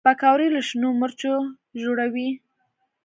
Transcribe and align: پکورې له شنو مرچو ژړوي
پکورې 0.07 0.47
له 0.55 0.61
شنو 0.67 0.89
مرچو 1.01 1.33
ژړوي 1.81 2.29